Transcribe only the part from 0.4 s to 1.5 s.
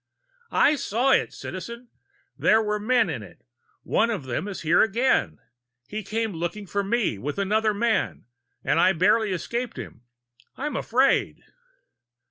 "I saw it,